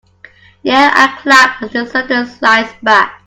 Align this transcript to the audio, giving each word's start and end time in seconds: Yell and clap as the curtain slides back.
Yell 0.63 0.91
and 0.95 1.11
clap 1.19 1.61
as 1.61 1.73
the 1.73 1.85
curtain 1.85 2.25
slides 2.25 2.73
back. 2.81 3.19